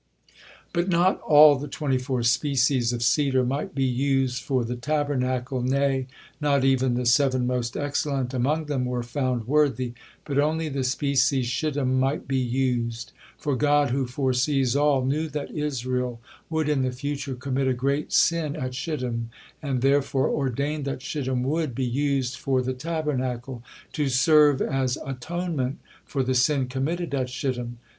[0.73, 5.61] But not all the twenty four species of cedar might be used for the Tabernacle,
[5.61, 6.07] nay,
[6.41, 9.93] not even the seven most excellent among them were found worthy,
[10.25, 13.11] but only the species shittim might be used.
[13.37, 18.11] For God, who foresees all, knew that Israel would in the future commit a great
[18.11, 19.29] sin at Shittim,
[19.61, 23.61] and therefore ordained that shittim wood be used for the Tabernacle
[23.93, 27.77] to serve as atonement for the sin committed at Shittim.